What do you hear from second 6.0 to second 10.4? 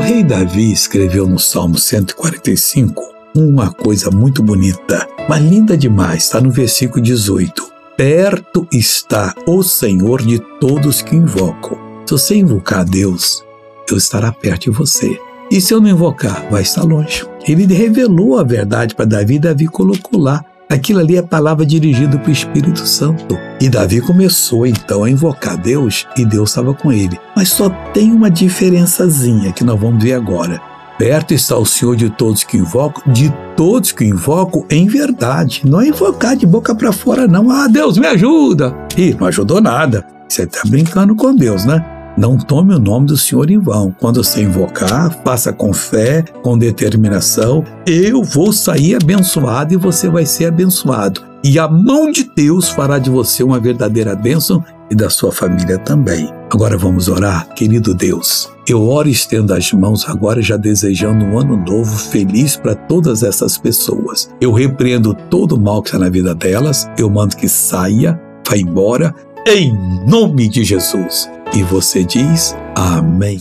está no versículo 18. Perto está o Senhor de